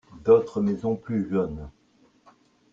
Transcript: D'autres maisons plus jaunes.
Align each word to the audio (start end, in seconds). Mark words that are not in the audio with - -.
D'autres 0.23 0.61
maisons 0.61 0.95
plus 0.95 1.29
jaunes. 1.29 1.69